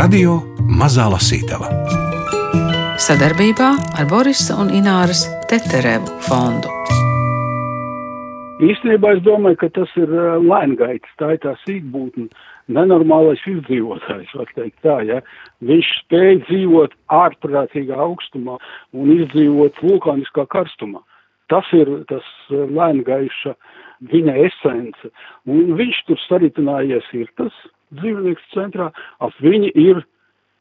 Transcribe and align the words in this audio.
Radio 0.00 0.38
Mazā 0.80 1.10
Lasītava 1.12 1.66
sadarbībā 3.04 3.66
ar 4.00 4.06
Borisa 4.08 4.54
un 4.62 4.70
Ināras 4.72 5.26
Teterevu 5.50 6.14
fondu. 6.24 6.70
Īstenībā 8.64 9.10
es 9.18 9.20
domāju, 9.26 9.58
ka 9.60 9.68
tas 9.76 9.92
ir 10.00 10.14
lēngaitis, 10.46 11.12
tā 11.20 11.34
ir 11.34 11.42
tā 11.42 11.52
sīkbūtne, 11.66 12.30
nenormālais 12.72 13.44
izdzīvotājs, 13.50 14.32
var 14.40 14.48
teikt 14.56 14.78
tā, 14.86 14.94
ja. 15.04 15.18
Viņš 15.68 15.90
spēja 15.98 16.38
dzīvot 16.46 16.96
ārprātīgā 17.18 17.98
augstumā 18.00 18.56
un 18.96 19.12
izdzīvot 19.18 19.82
vulkāniskā 19.84 20.46
karstumā. 20.54 21.02
Tas 21.52 21.68
ir 21.76 21.92
tas 22.08 22.32
lēngaiša 22.48 23.52
viņa 24.14 24.38
esence. 24.46 25.12
Un 25.44 25.74
viņš 25.76 26.00
tur 26.08 26.24
saritinājies 26.24 27.12
ir 27.20 27.28
tas 27.36 27.60
dzīvnieks 27.98 28.50
centrā, 28.54 28.90
ap 29.20 29.36
viņi 29.42 29.72
ir 29.74 30.02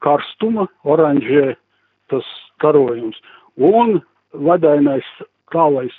karstuma, 0.06 0.68
oranžē 0.84 1.55
tas 2.10 2.26
karojums. 2.64 3.20
Un 3.58 4.00
ledainais 4.34 5.05
tālais 5.54 5.94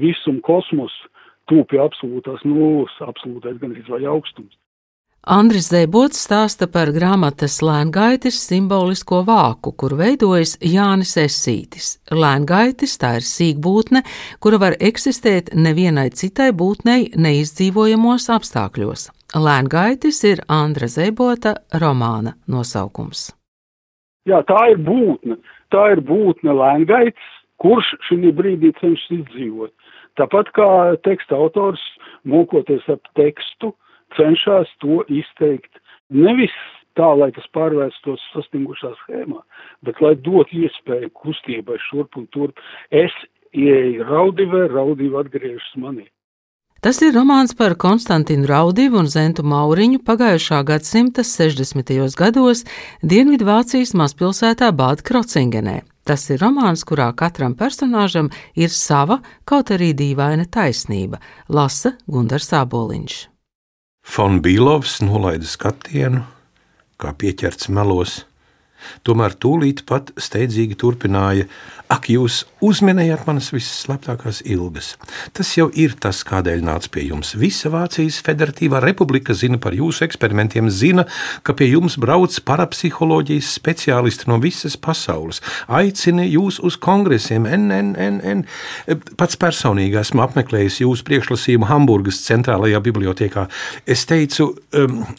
visum 0.00 0.40
kosmos 0.44 0.92
tūpja 1.50 1.86
absolūtās 1.88 2.44
nulles, 2.48 2.92
absolūtais 3.04 3.60
gan 3.60 3.74
vai 3.88 4.04
augstums. 4.08 4.54
Andris 5.24 5.70
Zēbots 5.72 6.18
stāsta 6.20 6.66
par 6.68 6.90
grāmatas 6.92 7.62
lēngaitis 7.64 8.36
simbolisko 8.44 9.22
vāku, 9.24 9.72
kur 9.72 9.94
veidojas 9.96 10.58
Jānis 10.60 11.14
Esītis. 11.22 11.94
Lēngaitis 12.12 12.98
tā 13.00 13.14
ir 13.22 13.24
sīkbūtne, 13.24 14.04
kura 14.44 14.60
var 14.60 14.76
eksistēt 14.76 15.54
nevienai 15.56 16.10
citai 16.12 16.50
būtnei 16.52 17.14
neizdzīvojamos 17.16 18.28
apstākļos. 18.36 19.13
Lēngaitis 19.34 20.20
ir 20.28 20.40
Andra 20.46 20.86
Zēbota 20.86 21.56
romāna 21.82 22.36
nosaukums. 22.46 23.32
Jā, 24.30 24.44
tā 24.46 24.60
ir 24.70 24.78
būtne. 24.86 25.40
Tā 25.74 25.88
ir 25.96 26.02
būtne 26.06 26.54
lēngaits, 26.54 27.24
kurš 27.58 27.96
šī 28.06 28.30
brīdī 28.30 28.70
cenšas 28.78 29.10
izdzīvot. 29.18 29.72
Tāpat 30.14 30.52
kā 30.54 30.68
teksta 31.02 31.34
autors, 31.34 31.82
mokoties 32.22 32.86
ap 32.86 33.02
tekstu, 33.18 33.72
cenšas 34.14 34.70
to 34.78 35.02
izteikt 35.10 35.82
nevis 36.14 36.54
tā, 36.94 37.10
lai 37.18 37.32
tas 37.34 37.50
pārvērstos 37.58 38.22
sastingušā 38.36 38.94
schēmā, 39.02 39.42
bet 39.82 39.98
lai 39.98 40.14
dot 40.14 40.54
iespēju 40.54 41.10
kustībai 41.10 41.82
šurp 41.90 42.22
un 42.22 42.30
turp. 42.30 42.62
Es 42.94 43.10
ieeju 43.50 44.06
raudivē, 44.06 44.68
raudīva 44.70 45.26
atgriežas 45.26 45.74
manī. 45.74 46.06
Tas 46.84 46.98
ir 47.00 47.14
romāns 47.16 47.54
par 47.56 47.72
Konstantinu 47.80 48.44
Raudīvu 48.44 48.98
un 49.00 49.06
Zentu 49.08 49.40
Mauriņu 49.48 50.02
pagājušā 50.04 50.58
gadsimta 50.68 51.22
60. 51.24 51.92
gados 52.12 52.60
Dienvidvācijas 53.00 53.94
mazpilsētā 53.96 54.68
Bāda 54.76 55.00
Krocingenē. 55.00 55.78
Tas 56.04 56.26
ir 56.28 56.42
romāns, 56.44 56.82
kurā 56.84 57.06
katram 57.16 57.54
personāžam 57.56 58.28
ir 58.52 58.68
sava, 58.68 59.22
kaut 59.48 59.72
arī 59.72 59.94
dīvaina 59.96 60.44
taisnība, 60.44 61.22
lasa 61.48 61.94
Gunārs 62.04 62.50
Sāboliņš. 62.52 63.16
Fon 64.04 64.42
Bīlovs 64.44 64.98
nolaida 65.08 65.48
skatienu, 65.48 66.20
kā 67.00 67.16
pieķerts 67.16 67.72
melos 67.72 68.26
Tomēr 69.06 69.36
tūlīt 69.40 69.84
pat 69.88 70.12
steidzīgi 70.20 70.78
turpināja: 70.80 71.48
Ak, 71.92 72.08
jūs 72.08 72.42
uzminējāt 72.64 73.26
manas 73.28 73.50
visslēptākās 73.52 74.40
ilgas. 74.48 74.94
Tas 75.36 75.50
jau 75.58 75.66
ir 75.76 75.92
tas, 76.00 76.22
kādēļ 76.26 76.62
nāca 76.64 76.88
pie 76.94 77.04
jums. 77.10 77.34
Visa 77.38 77.68
Vācijas 77.72 78.22
Federatīvā 78.24 78.80
republika 78.82 79.36
zina 79.36 79.58
par 79.60 79.76
jūsu 79.76 80.06
eksperimentiem, 80.06 80.70
zina, 80.72 81.04
ka 81.44 81.54
pie 81.56 81.68
jums 81.74 81.98
brauc 82.00 82.34
parapsiholoģijas 82.48 83.52
speciālisti 83.58 84.30
no 84.32 84.38
visas 84.42 84.78
pasaules. 84.80 85.42
Aicina 85.68 86.24
jūs 86.24 86.58
uz 86.64 86.78
kongresiem, 86.80 87.44
NNN. 87.44 88.44
Pats 89.20 89.38
personīgi 89.40 90.00
esmu 90.00 90.24
apmeklējis 90.24 90.80
jūsu 90.82 91.06
priekšlasījumu 91.06 91.68
Hamburgas 91.68 92.22
centrālajā 92.24 92.80
bibliotekā. 92.84 93.46
Es 93.86 94.06
teicu, 94.08 94.50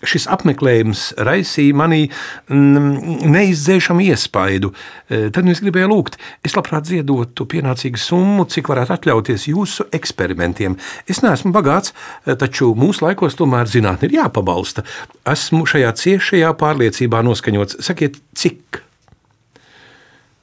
šis 0.03 0.27
apmeklējums 0.33 1.07
raisīja 1.23 1.77
manī 1.77 2.01
mm, 2.49 3.29
neiz 3.31 3.54
neizdzēšamu 3.55 4.03
iespaidu. 4.05 4.71
E, 5.09 5.29
tad 5.33 5.47
es 5.49 5.61
gribēju 5.63 5.89
lūgt, 5.91 6.17
es 6.45 6.55
labprāt 6.55 6.87
ziedotu 6.89 7.45
pienācīgu 7.49 7.99
summu, 7.99 8.45
cik 8.45 8.69
varētu 8.69 8.95
atļauties 8.95 9.47
jūsu 9.49 9.87
eksperimentiem. 9.95 10.77
Es 11.07 11.21
neesmu 11.23 11.53
bagāts, 11.55 11.93
e, 12.25 12.35
taču 12.35 12.73
mūsu 12.75 13.05
laikos 13.05 13.37
tomēr 13.39 13.69
zinātnē 13.69 14.09
ir 14.09 14.19
jāpabalsta. 14.19 14.85
Esmu 15.25 15.65
šajā 15.65 15.93
ciešajā 16.01 16.51
pārliecībā 16.59 17.23
noskaņots. 17.25 17.79
Sakiet, 17.85 18.19
cik? 18.35 18.81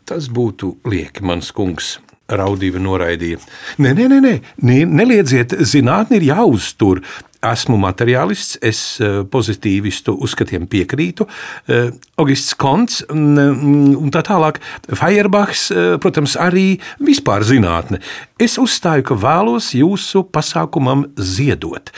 Tas 0.09 0.29
būtu 0.29 0.77
lieki, 0.89 1.23
mans 1.25 1.53
kungs 1.55 1.99
raudīja 2.39 2.81
noraidīja. 2.83 3.43
Nē, 3.83 3.93
nē, 3.99 4.09
nē, 4.13 4.39
nē, 4.63 4.79
neliedziet, 4.87 5.59
zinātnē 5.69 6.21
ir 6.21 6.31
jāuztur 6.33 7.03
esmu 7.43 7.77
materiālists, 7.83 8.57
es 8.63 8.81
eh, 9.03 9.21
pozitīvistu 9.29 10.15
uzskatiem 10.23 10.69
piekrītu. 10.71 11.27
Eh, 11.67 11.91
Augusts 12.21 12.55
Konts 12.59 13.03
un 13.11 14.11
tā 14.15 14.23
tālāk, 14.27 14.61
Feuerbachs, 14.87 15.69
eh, 15.75 15.95
protams, 16.03 16.37
arī 16.41 16.79
vispār 17.03 17.47
zinātne. 17.47 18.03
Es 18.39 18.59
uzstāju, 18.63 19.09
ka 19.11 19.19
vēlos 19.19 19.73
jūsu 19.79 20.25
pasākumam 20.31 21.09
ziedot. 21.19 21.91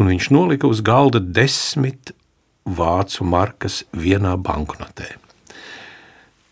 Un 0.00 0.08
viņš 0.08 0.30
nolika 0.32 0.68
uz 0.70 0.80
galda 0.80 1.20
desmit 1.20 2.14
vācu 2.64 3.26
markas 3.28 3.82
vienā 3.92 4.38
banknotē. 4.40 5.19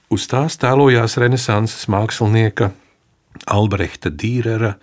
Uz 0.09 0.25
tās 0.25 0.55
tēlojās 0.57 1.19
renesanses 1.21 1.85
mākslinieka 1.93 2.71
Albrehta 3.53 4.09
Dīrera 4.09 4.79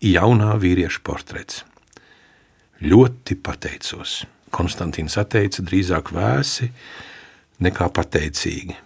jaunā 0.00 0.54
vīrieša 0.56 1.02
portrets. 1.04 1.58
Ļoti 2.80 3.36
pateicos. 3.36 4.22
Konstantīns 4.52 5.18
atteica 5.20 5.60
drīzāk 5.68 6.08
vēsi 6.16 6.70
nekā 7.60 7.90
pateicīgi. 7.92 8.78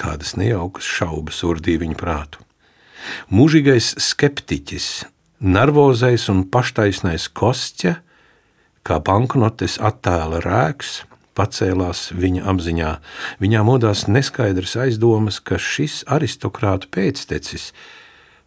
Kādas 0.00 0.38
nejaukas 0.40 0.88
šaubas 0.88 1.42
urdīja 1.44 1.82
viņa 1.84 2.00
prātu. 2.00 2.40
Mūžīgais 3.28 3.92
skeptiķis, 4.00 4.88
nervozais 5.44 6.30
un 6.32 6.46
paštaisnais 6.48 7.28
kostja, 7.28 7.98
kā 8.88 8.96
banknotes 9.04 9.76
attēla 9.84 10.40
rēks, 10.48 11.02
pacēlās 11.38 12.10
viņa 12.16 12.44
apziņā. 12.50 12.90
Viņā 13.42 13.62
modās 13.66 14.06
neskaidras 14.10 14.76
aizdomas, 14.80 15.40
ka 15.40 15.58
šis 15.60 16.02
aristokrāta 16.10 16.90
pēctecis 16.92 17.70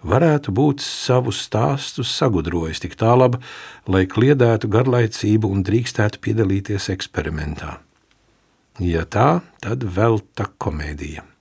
varētu 0.03 0.51
būt 0.51 0.83
savu 0.83 1.31
stāstu 1.31 2.03
sagudrojis 2.03 2.83
tik 2.83 2.97
tālāk, 2.99 3.39
lai 3.87 4.05
kliedētu 4.09 4.69
garlaicību 4.71 5.49
un 5.49 5.63
drīkstētu 5.63 6.21
piedalīties 6.23 6.89
eksperimentā. 6.93 7.77
Ja 8.83 9.05
tā, 9.05 9.43
tad 9.61 9.85
vēl 9.85 10.19
tā 10.35 10.49
komēdija. 10.57 11.32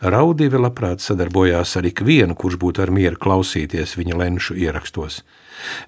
Raudīve 0.00 0.60
labprāt 0.60 1.04
sadarbojās 1.04 1.76
ar 1.76 1.88
ikvienu, 1.90 2.36
kurš 2.38 2.58
būtu 2.60 2.84
ar 2.84 2.92
mieru 2.94 3.20
klausīties 3.20 3.96
viņa 3.98 4.20
lenšu 4.20 4.56
ierakstos. 4.60 5.20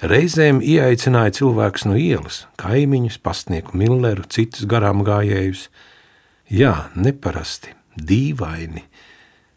Reizēm 0.04 0.60
ieaicināja 0.60 1.38
cilvēkus 1.38 1.86
no 1.88 1.96
ielas, 1.96 2.44
kaimiņus, 2.60 3.16
pastnieku 3.24 3.78
Milleru, 3.80 4.26
citus 4.28 4.68
garām 4.68 5.00
gājējus. 5.06 5.70
Jā, 6.52 6.74
neparasti, 6.92 7.72
dīvaini, 7.96 8.84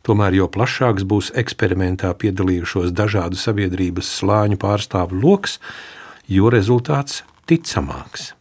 Tomēr 0.05 0.35
jo 0.37 0.45
plašāks 0.53 1.01
būs 1.09 1.31
eksperimentā 1.41 2.11
piedalījušos 2.21 2.91
dažādu 2.93 3.39
sabiedrības 3.41 4.11
slāņu 4.19 4.59
pārstāvu 4.61 5.17
lokus, 5.23 5.57
jo 6.29 6.51
rezultāts 6.53 7.23
ticamāks. 7.49 8.34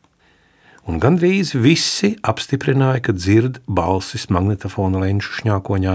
Un 0.85 0.99
gandrīz 1.01 1.55
visi 1.57 2.11
apstiprināja, 2.21 3.07
ka 3.07 3.15
dzird 3.17 3.63
balsis 3.65 4.27
magnetofona 4.29 5.01
lenču 5.07 5.33
šņākoņā 5.39 5.95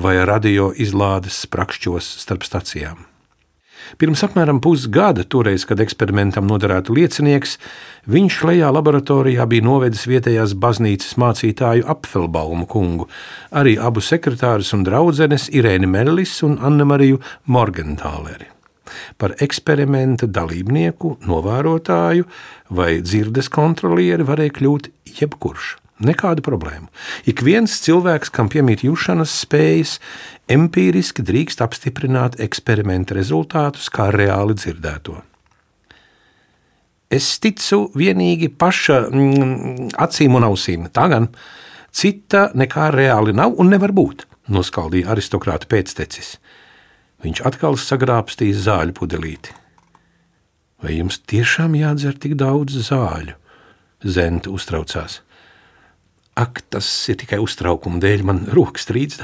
vai 0.00 0.14
radio 0.24 0.70
izlādes 0.72 1.42
sprakšķos 1.44 2.08
starp 2.22 2.46
stacijām. 2.48 3.04
Pirms 4.00 4.22
apmēram 4.24 4.62
pusgada, 4.64 5.26
toreiz, 5.28 5.66
kad 5.68 5.82
eksperimentam 5.84 6.48
noderētu 6.48 6.96
liecinieks, 6.96 7.58
viņš 8.08 8.40
lejā 8.48 8.70
laboratorijā 8.72 9.44
bija 9.50 9.66
novedis 9.66 10.06
vietējās 10.08 10.56
baznīcas 10.56 11.18
mācītāju 11.20 11.84
Apfelbaumu 11.94 12.64
kungu, 12.70 13.10
arī 13.52 13.76
abu 13.76 14.00
sekretārus 14.00 14.72
un 14.72 14.88
draudzenes 14.88 15.50
Irēni 15.52 15.90
Mellis 15.90 16.38
un 16.48 16.56
Annemariju 16.64 17.20
Morgentāleri. 17.44 18.53
Par 19.20 19.34
eksperimenta 19.44 20.28
dalībnieku, 20.30 21.16
novērotāju 21.28 22.26
vai 22.74 22.98
dzirdes 23.04 23.50
kontrolieri 23.52 24.26
varēja 24.26 24.54
kļūt 24.58 24.90
jebkurš. 25.20 25.74
Nekādu 26.04 26.42
problēmu. 26.42 26.88
Ik 27.30 27.44
viens 27.46 27.76
cilvēks, 27.84 28.32
kam 28.34 28.48
piemīt 28.50 28.82
jūšanas 28.82 29.34
spējas, 29.44 29.98
empīriski 30.50 31.22
drīkst 31.24 31.62
apstiprināt 31.64 32.40
eksperimenta 32.42 33.14
rezultātus 33.14 33.86
kā 33.94 34.10
reāli 34.12 34.58
dzirdēto. 34.58 35.20
Es 37.14 37.36
ticu 37.38 37.86
vienīgi 37.94 38.50
paša 38.58 39.04
mm, 39.06 39.92
acīm 40.02 40.34
un 40.34 40.48
ausīm. 40.50 40.88
Tā 40.90 41.06
gan 41.12 41.30
Cita 41.94 42.48
nekā 42.58 42.88
reāli 42.90 43.30
nav 43.38 43.54
un 43.62 43.68
nevar 43.70 43.92
būt, 43.94 44.24
noskaldīja 44.50 45.12
aristokrāta 45.14 45.68
pēctecis. 45.70 46.34
Viņš 47.24 47.40
atkal 47.48 47.78
sagrābstīja 47.80 48.60
zāļu 48.66 48.94
pudelīti. 48.98 49.54
Vai 50.84 50.98
jums 50.98 51.16
tiešām 51.24 51.76
jādzer 51.78 52.18
tik 52.20 52.34
daudz 52.36 52.76
zāļu? 52.90 53.38
Zenta 54.04 54.52
uztraucās. 54.52 55.22
Ak, 56.36 56.60
tas 56.68 56.88
ir 57.08 57.16
tikai 57.22 57.38
uztraukuma 57.40 58.02
dēļ, 58.02 58.24
man 58.26 58.42
rokas 58.52 58.88
trīc. 58.90 59.16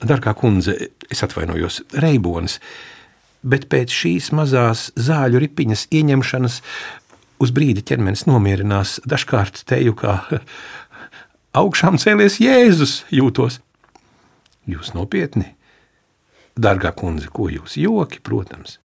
Darbā 0.00 0.32
kundze, 0.34 0.74
es 1.12 1.22
atvainojos, 1.22 1.82
reibonis. 2.02 2.56
Bet 3.46 3.68
pēc 3.70 3.92
šīs 3.94 4.32
mazās 4.34 4.88
zāļu 4.98 5.44
ripiņas 5.44 5.86
ieņemšanas 5.94 6.56
uz 7.38 7.52
brīdi 7.54 7.84
ķermenis 7.86 8.26
nomierinās. 8.26 8.96
Dažkārt 9.06 9.62
teju 9.68 9.94
kā 10.00 10.16
augšām 11.62 12.00
cēlies 12.02 12.40
Jēzus 12.42 13.02
jūtos. 13.14 13.60
Jūs 14.66 14.90
nopietni? 14.96 15.52
Dārgā 16.58 16.92
kundze, 16.98 17.30
ko 17.30 17.48
jūs 17.52 17.78
joki, 17.78 18.20
protams. 18.24 18.80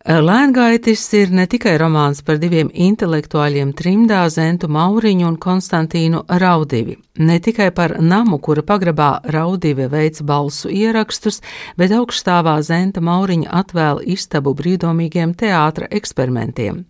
Lēngaitis 0.00 1.02
ir 1.12 1.28
ne 1.28 1.44
tikai 1.44 1.74
romāns 1.76 2.22
par 2.24 2.38
diviem 2.40 2.70
intelektuāļiem 2.72 3.74
Trimdā, 3.76 4.22
Zentu 4.32 4.70
Mauriņu 4.72 5.26
un 5.28 5.36
Konstantīnu 5.36 6.22
Raudivi, 6.40 6.96
ne 7.20 7.36
tikai 7.36 7.68
par 7.76 7.98
namu, 8.00 8.38
kura 8.40 8.64
pagrabā 8.64 9.10
Raudive 9.28 9.90
veic 9.92 10.22
balsu 10.24 10.72
ierakstus, 10.72 11.42
bet 11.76 11.92
augstāvā 11.92 12.56
Zenta 12.64 13.04
Mauriņa 13.04 13.52
atvēl 13.60 14.00
istabu 14.16 14.56
brīvdomīgiem 14.56 15.36
teātra 15.36 15.90
eksperimentiem. 15.92 16.86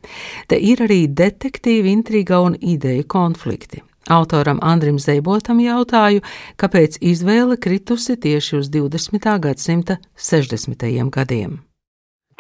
Te 0.46 0.62
ir 0.62 0.86
arī 0.86 1.08
detektīva 1.10 1.90
intriga 1.90 2.44
un 2.46 2.54
ideju 2.60 3.10
konflikti. 3.10 3.82
Autoram 4.10 4.58
Andrim 4.62 4.98
Zeibotam 4.98 5.60
jautāju, 5.62 6.24
kāpēc 6.58 6.98
izvēle 6.98 7.54
kritusi 7.62 8.16
tieši 8.18 8.56
uz 8.58 8.70
20. 8.74 9.28
gadsimta 9.44 10.00
60. 10.18 10.86
gadiem. 11.14 11.60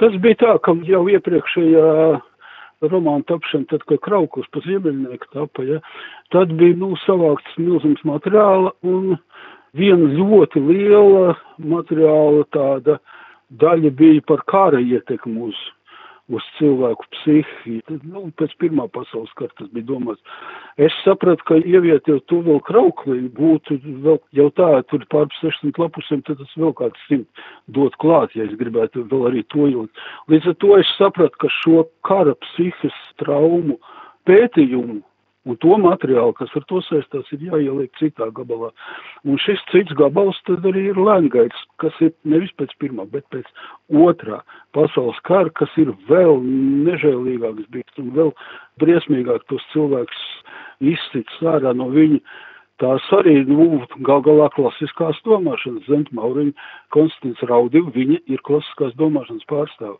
Tas 0.00 0.16
bija 0.24 0.38
tā, 0.40 0.56
ka 0.64 0.74
jau 0.88 1.04
iepriekšējā 1.12 1.86
romāna 2.88 3.22
tapšana, 3.28 3.68
tad, 3.70 3.84
kad 3.86 4.00
Krauklis 4.02 4.48
pa 4.50 4.62
ziemeļnieku 4.64 5.30
tapa, 5.34 5.64
ja, 5.68 5.80
tad 6.34 6.54
bija, 6.58 6.78
nu, 6.80 6.94
savākts 7.04 7.58
milzīgs 7.60 8.02
materiāla 8.08 8.72
un 8.82 9.14
viena 9.76 10.08
ļoti 10.16 10.62
liela 10.64 11.36
materiāla 11.60 12.46
tāda 12.56 12.98
daļa 13.60 13.92
bija 13.98 14.24
par 14.26 14.42
kāra 14.50 14.80
ietekmu 14.80 15.50
uz 15.50 15.60
uz 16.30 16.46
cilvēku 16.58 17.06
psihiju. 17.16 17.98
Nu, 18.06 18.24
pēc 18.38 18.54
Pirmā 18.62 18.86
pasaules 18.94 19.32
kara 19.38 19.52
tas 19.58 19.70
bija 19.74 19.88
domāts. 19.88 20.22
Es 20.80 20.94
sapratu, 21.04 21.44
ka 21.48 21.58
ievietot 21.60 22.24
to 22.30 22.40
vēl 22.46 22.60
krauklī 22.66 23.26
būtu 23.36 23.80
vēl, 24.04 24.20
jau 24.38 24.48
tā, 24.58 24.70
tur 24.92 25.04
pār 25.12 25.28
600 25.40 25.82
lapusiem, 25.82 26.22
tad 26.26 26.40
tas 26.40 26.56
vēl 26.56 26.74
kāds 26.78 27.06
simt 27.08 27.44
dot 27.74 27.96
klāt, 28.02 28.34
ja 28.38 28.46
es 28.46 28.56
gribētu 28.60 29.06
vēl 29.10 29.28
arī 29.32 29.44
to 29.52 29.68
ilgt. 29.70 30.04
Līdz 30.32 30.52
ar 30.52 30.58
to 30.62 30.74
es 30.78 30.96
sapratu, 30.96 31.42
ka 31.42 31.52
šo 31.60 31.84
kara 32.06 32.36
psihes 32.46 32.96
traumu 33.22 33.80
pētījumu 34.28 35.00
Un 35.48 35.56
to 35.56 35.76
materiālu, 35.80 36.34
kas 36.36 36.52
ar 36.58 36.64
to 36.68 36.82
saistās, 36.84 37.28
ir 37.32 37.46
jāieliek 37.46 37.94
citā 37.96 38.26
gabalā. 38.36 38.68
Un 39.24 39.38
šis 39.40 39.62
cits 39.70 39.94
gabals 39.96 40.36
tad 40.44 40.66
arī 40.68 40.90
ir 40.90 41.00
lēngaids, 41.00 41.62
kas 41.80 41.96
ir 42.04 42.12
nevis 42.28 42.52
pēc 42.60 42.74
pirmā, 42.82 43.06
bet 43.08 43.24
pēc 43.32 43.48
otrā 44.02 44.42
pasaules 44.76 45.16
kara, 45.24 45.48
kas 45.56 45.72
ir 45.80 45.94
vēl 46.10 46.44
nežēlīgāks 46.84 47.72
bijis 47.72 48.04
un 48.04 48.12
vēl 48.18 48.34
briesmīgāk 48.84 49.48
tos 49.48 49.64
cilvēkus 49.72 50.28
izcits 50.92 51.40
ārā 51.40 51.72
no 51.76 51.88
viņa. 51.94 52.20
Tās 52.80 53.08
arī, 53.12 53.38
nu, 53.48 53.82
gal 54.04 54.22
galā 54.24 54.46
klasiskās 54.52 55.18
domāšanas, 55.24 55.88
Zent 55.88 56.12
Mauriņa, 56.16 56.52
Konstants 56.92 57.42
Raudiv, 57.48 57.90
viņa 57.96 58.22
ir 58.28 58.40
klasiskās 58.44 58.92
domāšanas 59.00 59.48
pārstāva. 59.48 59.96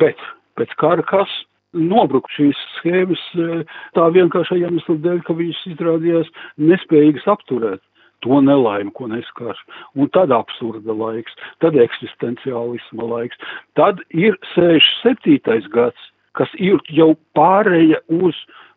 Bet 0.00 0.20
pēc 0.60 0.72
kara 0.80 1.04
kas 1.08 1.32
nobrukt 1.76 2.32
šīs 2.36 2.58
schēmas 2.78 3.20
e, 3.36 3.62
tā 3.96 4.08
vienkāršā 4.14 4.58
iemesla 4.62 4.96
dēļ, 5.04 5.20
ka 5.26 5.36
viņas 5.36 5.64
izrādījās 5.74 6.30
nespējīgas 6.60 7.28
apturēt 7.34 7.82
to 8.24 8.40
nelaimi, 8.42 8.92
ko 8.96 9.08
neskārš. 9.10 9.60
Un 9.98 10.10
tad 10.14 10.32
absurda 10.34 10.94
laiks, 10.94 11.34
tad 11.62 11.78
eksistenciālisma 11.78 13.06
laiks, 13.12 13.38
tad 13.78 14.02
ir 14.10 14.38
67. 14.54 15.68
gads, 15.74 16.08
kas 16.38 16.50
ir 16.58 16.82
jau 16.94 17.12
pārēja 17.38 18.00
uz 18.08 18.36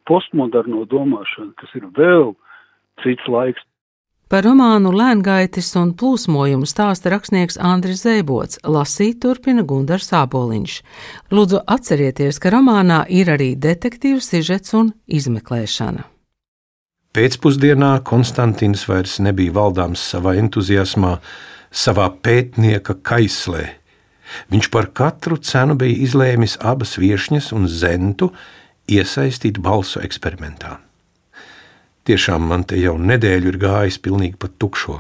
postmoderno 0.10 0.86
domāšanu, 0.90 1.54
kas 1.62 1.74
ir 1.78 1.88
vēl 1.98 2.34
cits 3.04 3.28
laiks. 3.30 3.66
Par 4.32 4.46
romānu 4.48 4.94
Lēngaitis 4.96 5.74
un 5.76 5.90
plūsmojumu 6.00 6.64
stāsta 6.64 7.12
rakstnieks 7.12 7.58
Andris 7.60 8.06
Zeibots, 8.06 8.62
lasīt 8.64 9.18
turpina 9.26 9.66
Gundars 9.68 10.06
Āboliņš. 10.16 10.76
Lūdzu 11.36 11.60
atcerieties, 11.68 12.38
ka 12.40 12.54
romānā 12.54 13.02
ir 13.12 13.28
arī 13.34 13.50
detektīvs 13.60 14.30
sižets 14.32 14.72
un 14.80 14.94
izmeklēšana. 15.12 16.06
Pēcpusdienā 17.12 17.90
Konstants 18.08 18.86
vairs 18.88 19.18
nebija 19.20 19.52
valdāms 19.58 20.06
savā 20.14 20.38
entuziasmā, 20.40 21.18
savā 21.68 22.06
pētnieka 22.24 23.02
kaislē. 23.04 23.66
Viņš 24.48 24.70
par 24.72 24.88
katru 24.96 25.42
cenu 25.44 25.76
bija 25.76 26.06
izlēmis 26.08 26.56
abas 26.64 26.96
viesņas 27.04 27.52
un 27.52 27.68
zentu 27.68 28.32
iesaistīt 28.88 29.60
balsu 29.60 30.00
eksperimentā. 30.00 30.78
Tiešām 32.02 32.48
man 32.50 32.64
te 32.66 32.80
jau 32.82 32.96
nedēļu 32.98 33.52
ir 33.52 33.58
gājis 33.62 34.00
pilnīgi 34.02 34.40
pa 34.42 34.50
tukšo. 34.50 34.98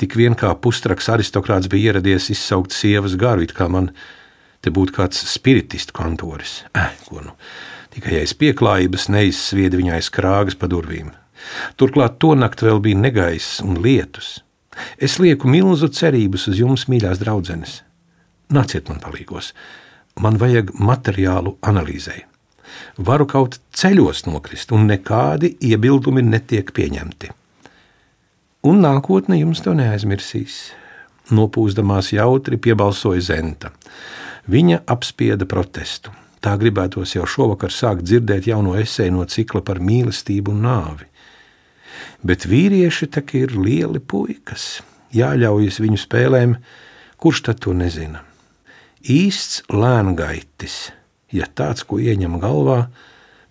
Tik 0.00 0.14
vien 0.16 0.36
kā 0.38 0.54
pustraks 0.56 1.10
aristokrāts 1.12 1.68
bija 1.68 1.92
ieradies 1.92 2.30
izsaukt 2.32 2.72
sievas 2.72 3.16
garu, 3.20 3.44
it 3.44 3.52
kā 3.52 3.66
man 3.68 3.90
te 4.64 4.72
būtu 4.72 4.94
kāds 4.96 5.20
spiritistu 5.28 5.92
kantoris. 5.92 6.62
Eh, 6.72 6.94
ko 7.08 7.20
nu? 7.26 7.34
Tikai 7.92 8.22
aiz 8.22 8.32
pieklājības 8.40 9.08
neizsvieda 9.12 9.76
viņai 9.76 9.98
skrāgas 10.06 10.56
pa 10.56 10.70
durvīm. 10.70 11.10
Turklāt 11.76 12.16
to 12.22 12.32
nakti 12.38 12.68
vēl 12.68 12.80
bija 12.84 13.02
negaiss 13.02 13.60
un 13.64 13.82
lietus. 13.84 14.38
Es 14.96 15.18
lieku 15.20 15.50
milzu 15.50 15.90
cerības 15.92 16.48
uz 16.48 16.62
jums, 16.62 16.86
mīļās 16.88 17.20
draudzenes. 17.20 17.82
Nāciet 18.54 18.88
man 18.88 19.02
palīgos. 19.04 19.52
Man 20.22 20.40
vajag 20.40 20.72
materiālu 20.78 21.58
analīzei 21.60 22.24
varu 22.98 23.26
kaut 23.26 23.58
ceļos 23.76 24.26
nokrist, 24.26 24.72
un 24.72 24.88
nekādi 24.90 25.54
iebildumi 25.70 26.24
netiek 26.26 26.72
pieņemti. 26.74 27.30
Un 28.68 28.82
nākotne 28.82 29.38
jums 29.38 29.62
to 29.62 29.74
neaizmirsīs. 29.78 30.58
Nopūsdamās 31.30 32.10
jautri 32.14 32.56
piebalsoja 32.58 33.20
Zenta. 33.22 33.70
Viņa 34.48 34.80
apspieda 34.88 35.46
protestu. 35.46 36.10
Tā 36.42 36.54
gribētos 36.58 37.14
jau 37.16 37.26
šovakar 37.26 37.74
sākt 37.74 38.06
dzirdēt 38.06 38.48
jauno 38.48 38.76
esēju 38.78 39.14
no 39.16 39.26
cikla 39.28 39.62
par 39.66 39.80
mīlestību 39.82 40.54
un 40.54 40.62
nāvi. 40.66 41.08
Bet 42.22 42.46
vīrieši 42.50 43.10
tak 43.14 43.34
ir 43.38 43.54
lieli 43.54 44.00
puikas, 44.00 44.80
jāļaujas 45.14 45.80
viņu 45.82 45.98
spēlēm, 46.02 46.56
kurš 47.18 47.42
tad 47.48 47.62
to 47.62 47.74
nezina. 47.74 48.22
Īsts 49.02 49.62
lēngaitis, 49.70 50.90
ja 51.32 51.48
tāds, 51.54 51.84
ko 51.84 51.98
ieņem 52.00 52.38
galvā, 52.42 52.86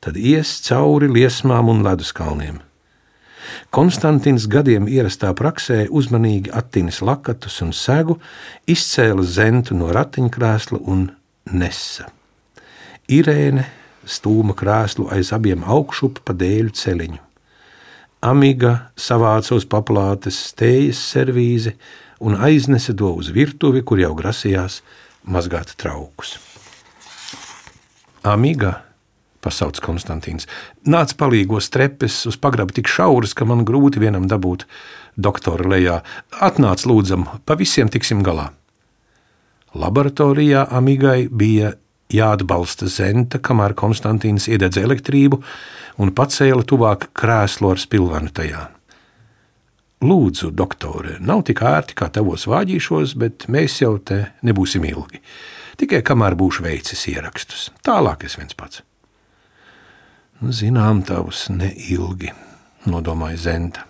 tad 0.04 0.18
ies 0.18 0.60
cauri 0.66 1.10
liesmām 1.12 1.70
un 1.72 1.84
leduskalniem. 1.86 2.62
Konstants 3.72 4.48
gadiem 4.52 4.88
ierastā 4.92 5.34
praksē 5.36 5.88
uzmanīgi 5.92 6.52
attīnis 6.56 7.02
lakatus 7.02 7.62
un 7.64 7.74
segu, 7.76 8.18
izcēla 8.68 9.24
zentu 9.24 9.76
no 9.76 9.92
ratiņkrēsla 9.96 10.82
un 10.84 11.10
nesa. 11.52 12.08
Irēne 13.08 13.68
stūma 14.08 14.56
krēslu 14.58 15.08
aiz 15.16 15.32
abiem 15.36 15.64
augšup 15.64 16.22
pa 16.28 16.36
dēļu 16.36 16.76
celiņu. 16.76 17.22
Amiga 18.28 18.74
savāca 18.98 19.56
uz 19.56 19.68
paplātes 19.70 20.40
stējas 20.50 21.00
servīzi 21.14 21.76
un 22.20 22.36
aiznesa 22.36 22.96
to 22.98 23.14
uz 23.20 23.30
virtuvi, 23.32 23.84
kur 23.86 24.02
jau 24.02 24.16
grasījās 24.18 24.82
mazgāt 25.28 25.76
traukus. 25.78 26.47
Amiga, 28.28 28.82
pasauc 29.44 29.80
Konstantīns, 29.84 30.48
nāc 30.84 31.14
palīgos 31.20 31.70
trepes 31.72 32.26
uz 32.28 32.38
pagrabu 32.42 32.76
tik 32.76 32.90
šauras, 32.92 33.36
ka 33.38 33.48
man 33.48 33.64
grūti 33.68 34.02
vienam 34.04 34.28
dabūt 34.28 34.66
doktora 35.16 35.68
lejā. 35.72 36.02
Atnāc 36.44 36.84
lūdzam, 36.90 37.28
pa 37.46 37.56
visiem 37.60 37.92
tiksim 37.94 38.24
galā. 38.26 38.50
Laboratorijā 39.78 40.66
Amigai 40.76 41.28
bija 41.30 41.76
jāatbalsta 42.12 42.88
zenta, 42.92 43.40
kamēr 43.40 43.76
Konstantīns 43.78 44.48
iededza 44.52 44.84
elektrību 44.84 45.42
un 46.02 46.14
pacēla 46.16 46.66
tuvāk 46.68 47.12
krēslu 47.18 47.72
ar 47.74 47.82
spilvenu 47.84 48.34
tajā. 48.34 48.64
Lūdzu, 50.08 50.52
doktore, 50.54 51.16
nav 51.20 51.42
tik 51.48 51.64
ērti 51.66 51.96
kā 51.98 52.12
tavos 52.14 52.46
vāģīšos, 52.50 53.16
bet 53.18 53.48
mēs 53.52 53.80
jau 53.82 53.96
te 53.98 54.28
nebūsim 54.46 54.86
ilgi 54.86 55.24
tikai 55.78 56.02
kamēr 56.06 56.36
būšu 56.38 56.66
veicis 56.66 57.08
ierakstus. 57.12 57.70
Tālāk 57.86 58.26
es 58.28 58.38
viens 58.40 58.58
pats. 58.58 58.84
Nu, 60.42 60.54
zinām, 60.54 61.02
tavs 61.06 61.48
neilgi, 61.50 62.34
nodomāja 62.86 63.38
Zenta. 63.38 63.86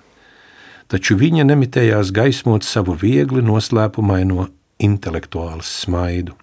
taču 0.87 1.17
viņa 1.19 1.43
nemitējās 1.43 2.13
gaismot 2.15 2.63
savu 2.63 2.95
viegli 2.95 3.41
noslēpumaino 3.43 4.47
intelektuālu 4.79 5.65
smaidu. 5.65 6.37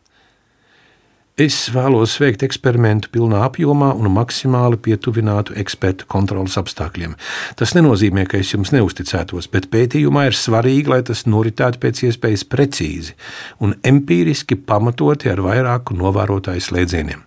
Es 1.35 1.57
vēlos 1.75 2.13
veikt 2.23 2.45
eksperimentu 2.47 3.09
pilnā 3.11 3.41
apjomā 3.43 3.89
un 3.99 4.07
maksimāli 4.15 4.79
pietuvinātu 4.79 5.57
ekspertu 5.59 6.07
kontrolas 6.07 6.55
apstākļiem. 6.61 7.17
Tas 7.59 7.75
nenozīmē, 7.75 8.23
ka 8.31 8.39
es 8.39 8.53
jums 8.53 8.71
neusticētos, 8.71 9.49
bet 9.51 9.67
pētījumā 9.73 10.29
ir 10.29 10.39
svarīgi, 10.39 10.87
lai 10.95 11.01
tas 11.03 11.25
noritētu 11.27 11.83
pēc 11.83 12.05
iespējas 12.07 12.47
precīzi 12.47 13.19
un 13.59 13.75
empiriski 13.83 14.55
pamatoti 14.55 15.35
ar 15.35 15.43
vairāku 15.43 15.99
novērotāju 15.99 16.69
slēdzieniem. 16.71 17.27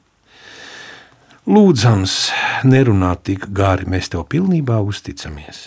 Lūdzams, 1.52 2.18
nerunāt 2.64 3.28
tik 3.28 3.52
gāri, 3.52 3.92
mēs 3.92 4.16
tev 4.16 4.24
pilnībā 4.32 4.80
uzticamies. 4.88 5.66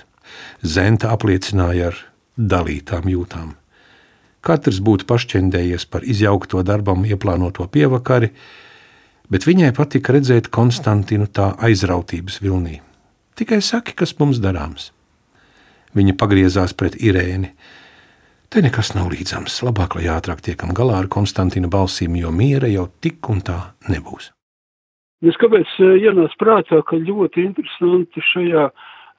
Zenta 0.64 1.12
apliecināja 1.12 1.92
ar 1.92 2.04
dalītām 2.40 3.12
jūtām. 3.12 3.59
Katrs 4.40 4.80
būtu 4.80 5.04
pašķendējies 5.08 5.84
par 5.92 6.04
izjaukto 6.08 6.62
darbam 6.64 7.04
ieplānoto 7.04 7.66
pievakari, 7.68 8.30
bet 9.28 9.44
viņai 9.44 9.74
patika 9.76 10.14
redzēt 10.16 10.48
Konstantinu 10.48 11.28
tā 11.28 11.52
aizrautības 11.60 12.40
vilnī. 12.40 12.80
Tikai 13.36 13.60
saki, 13.64 13.92
kas 13.96 14.16
mums 14.18 14.40
darāms. 14.40 14.90
Viņa 15.96 16.16
pagriezās 16.16 16.72
pret 16.72 16.96
Irēni. 16.96 17.52
Te 18.50 18.62
nekas 18.64 18.94
nav 18.96 19.10
līdzams. 19.12 19.60
Labāk, 19.66 19.98
lai 19.98 20.08
ātrāk 20.10 20.40
tiekam 20.46 20.72
galā 20.74 21.02
ar 21.02 21.08
Konstantina 21.12 21.68
balsīm, 21.70 22.16
jo 22.16 22.32
miera 22.34 22.70
jau 22.70 22.88
tik 23.04 23.28
un 23.30 23.42
tā 23.44 23.58
nebūs. 23.92 24.32
Es 25.20 25.36
kāpēc 25.36 25.68
eh, 25.84 25.98
ienāca 26.08 26.40
prātā, 26.40 26.80
ka 26.88 26.96
ļoti 26.96 27.44
interesanti 27.44 28.24
šajā 28.32 28.70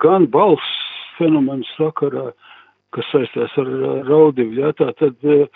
gan 0.01 0.25
balss 0.34 0.80
fenomenu 1.20 1.68
sakarā, 1.75 2.32
uh, 2.32 2.50
kas 2.95 3.07
saistās 3.13 3.53
ar 3.62 3.69
raudivu, 4.07 4.57
ja, 4.60 4.71
tā 4.77 4.91
tad, 5.00 5.15
eh, 5.24 5.48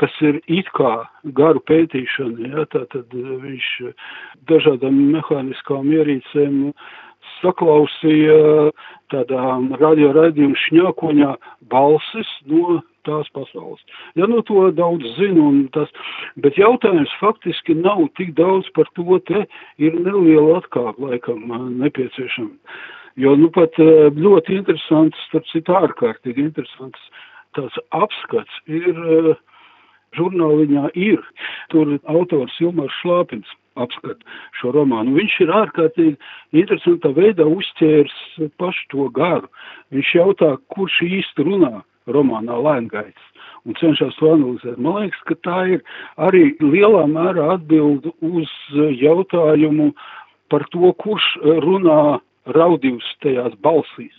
kas 0.00 0.14
ir 0.22 0.40
it 0.46 0.70
kā 0.78 0.92
garu 1.36 1.62
pētīšana, 1.70 2.50
ja, 2.52 2.66
tā 2.74 2.84
tad 2.94 3.14
eh, 3.14 3.32
viņš 3.44 3.70
dažādām 4.50 5.00
mehāniskām 5.16 5.90
ierīcēm 5.94 6.72
saklausīja 7.40 8.70
tādām 9.12 9.70
radioraidījumu 9.80 10.58
šņākoņā 10.64 11.30
balsis 11.72 12.30
no 12.50 12.80
tās 13.04 13.28
pasaules. 13.36 13.82
Ja 14.16 14.28
nu 14.30 14.40
to 14.48 14.70
daudz 14.76 15.04
zinu, 15.18 15.48
un 15.50 15.62
tas, 15.76 15.90
bet 16.40 16.58
jautājums 16.60 17.12
faktiski 17.20 17.76
nav 17.76 18.06
tik 18.18 18.34
daudz 18.38 18.70
par 18.76 18.88
to, 18.96 19.18
te 19.28 19.44
ir 19.82 19.98
neliela 20.00 20.60
atkāpa 20.62 21.10
laikam 21.10 21.44
nepieciešama. 21.82 22.54
Jo 23.20 23.36
nu 23.38 23.50
pat 23.54 23.76
eh, 23.78 24.10
ļoti 24.10 24.58
interesants, 24.58 25.18
starp 25.28 25.46
citu 25.52 25.74
ārkārtīgi 25.78 26.42
interesants 26.42 27.10
tāds 27.54 27.76
apskats 27.94 28.62
ir 28.66 28.90
eh, 28.90 29.34
žurnāliņā 30.18 30.88
ir. 30.98 31.20
Tur 31.70 31.94
autors 32.10 32.56
Ilmars 32.62 32.94
Šlāpins 33.02 33.50
apskat 33.78 34.22
šo 34.58 34.72
romānu. 34.74 35.14
Viņš 35.18 35.36
ir 35.46 35.54
ārkārtīgi 35.54 36.16
interesantā 36.62 37.10
veidā 37.14 37.46
uzķērs 37.46 38.18
pašu 38.58 38.90
to 38.90 39.08
garu. 39.14 39.50
Viņš 39.94 40.14
jautā, 40.18 40.50
kurš 40.74 41.00
īsti 41.06 41.46
runā 41.46 41.72
romānā 42.10 42.58
Lēngaits 42.66 43.30
un 43.64 43.78
cenšas 43.80 44.18
to 44.18 44.34
analizēt. 44.34 44.76
Man 44.76 45.04
liekas, 45.04 45.22
ka 45.30 45.38
tā 45.46 45.58
ir 45.76 45.84
arī 46.20 46.50
lielā 46.60 47.06
mērā 47.10 47.54
atbild 47.56 48.10
uz 48.20 48.50
jautājumu 49.00 49.92
par 50.52 50.66
to, 50.74 50.92
kurš 51.00 51.30
runā 51.64 52.18
raudījus 52.52 53.06
tajās 53.24 53.54
balsīs. 53.64 54.14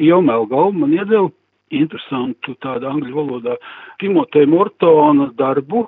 Iomēl 0.00 0.46
Galma 0.50 0.86
man 0.86 0.96
iedeva 0.96 1.28
interesantu 1.70 2.56
tādu 2.64 2.88
angļu 2.90 3.14
valodā 3.14 3.56
Timoteja 4.02 4.48
Mortona 4.50 5.30
darbu 5.38 5.86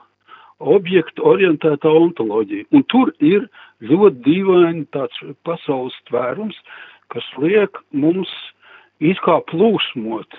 objektu 0.63 1.25
orientētā 1.27 1.91
ontoloģija. 1.91 2.69
Un 2.71 2.85
tur 2.93 3.11
ir 3.19 3.49
ļoti 3.83 4.23
dīvaini 4.27 4.87
tāds 4.95 5.19
pasaules 5.47 5.97
tvērums, 6.11 6.59
kas 7.13 7.27
liek 7.43 7.81
mums 7.91 8.31
it 9.03 9.19
kā 9.25 9.41
plūsmot 9.51 10.39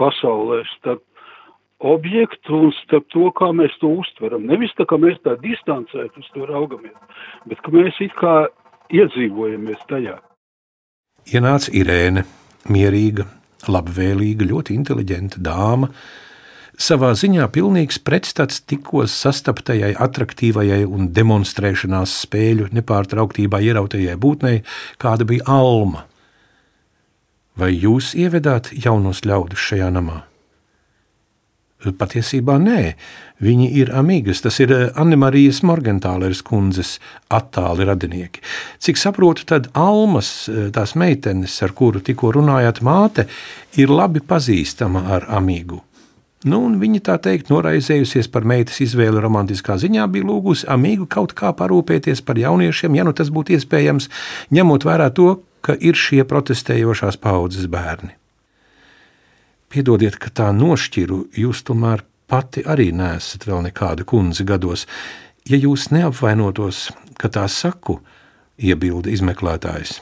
pasaulē 0.00 0.64
starp 0.74 1.02
objektu 1.86 2.66
un 2.66 2.72
starp 2.82 3.06
to, 3.12 3.28
kā 3.36 3.52
mēs 3.54 3.74
to 3.80 3.92
uztveram. 4.00 4.46
Nevis 4.48 4.74
tā, 4.76 4.86
ka 4.88 4.98
mēs 5.00 5.18
tā 5.24 5.36
distancēt 5.42 6.16
uz 6.18 6.30
to 6.34 6.48
raugamies, 6.48 6.96
bet 7.46 7.60
ka 7.62 7.72
mēs 7.74 8.00
it 8.00 8.14
kā 8.18 8.48
iedzīvojamies 8.90 9.84
tajā. 9.90 10.16
Ienāca 11.26 11.72
Irēna, 11.74 12.22
mierīga, 12.70 13.24
labvēlīga, 13.66 14.46
ļoti 14.46 14.76
inteliģenta 14.78 15.40
dāma. 15.42 15.88
Savā 16.78 17.08
ziņā 17.18 17.48
pilnīgs 17.50 17.98
pretstats 18.06 18.60
tikko 18.62 19.02
sastaptajai, 19.10 19.94
attraktīvajai 20.06 20.84
un 20.86 21.08
demonstrēšanās 21.16 22.14
spēļu 22.26 22.68
nepārtrauktībā 22.78 23.58
ierautajai 23.64 24.14
būtnei, 24.22 24.62
kāda 25.02 25.26
bija 25.26 25.48
Alma. 25.50 26.04
Vai 27.58 27.72
jūs 27.72 28.12
ievedāt 28.14 28.70
jaunos 28.76 29.24
ļaudis 29.26 29.66
šajā 29.70 29.90
namā? 29.98 30.22
Patiesībā 31.76 32.56
nē, 32.56 32.94
viņi 33.44 33.66
ir 33.76 33.90
amigas. 33.94 34.40
Tas 34.44 34.56
ir 34.64 34.72
eh, 34.72 34.86
Annemarijas 34.96 35.60
Morgentāleres 35.66 36.40
kundzes 36.46 36.96
attāli 37.28 37.84
radinieki. 37.84 38.40
Cik 38.80 38.96
saprotu, 39.00 39.44
tad 39.44 39.68
Almas, 39.76 40.48
eh, 40.48 40.70
tās 40.72 40.96
meitenes, 40.96 41.58
ar 41.62 41.76
kuru 41.76 42.00
tikko 42.00 42.32
runājāt, 42.38 42.80
māte, 42.80 43.26
ir 43.76 43.92
labi 43.92 44.24
pazīstama 44.24 45.04
ar 45.18 45.28
amigu. 45.36 45.82
Nu, 46.46 46.62
viņa 46.80 47.00
tā 47.02 47.16
teikt, 47.20 47.48
noraizējusies 47.50 48.28
par 48.32 48.44
meitas 48.46 48.78
izvēli 48.84 49.20
romantiskā 49.20 49.76
ziņā, 49.82 50.04
bija 50.12 50.28
lūgusi 50.28 50.68
amigu 50.70 51.08
kaut 51.10 51.34
kā 51.36 51.50
parūpēties 51.56 52.22
par 52.24 52.38
jauniešiem, 52.38 52.96
ja 52.96 53.06
nu 53.08 53.12
tas 53.16 53.32
būtu 53.34 53.56
iespējams, 53.56 54.08
ņemot 54.54 54.86
vērā 54.86 55.10
to, 55.16 55.40
ka 55.66 55.74
ir 55.80 55.98
šie 55.98 56.22
protestējošās 56.28 57.18
paudzes 57.18 57.66
bērni. 57.72 58.14
Piedodiet, 59.72 60.18
ka 60.22 60.30
tā 60.30 60.50
nošķiru, 60.54 61.26
jūs 61.34 61.64
tomēr 61.66 62.04
pati 62.30 62.62
arī 62.66 62.90
nesat 62.94 63.46
vēl 63.48 63.64
nekāda 63.68 64.06
kundze 64.06 64.46
gados. 64.46 64.86
Ja 65.46 65.58
jūs 65.58 65.88
neapvainotos, 65.94 66.90
ka 67.18 67.30
tā 67.32 67.46
saku, 67.50 68.00
iebilda 68.58 69.10
izmeklētājs, 69.14 70.00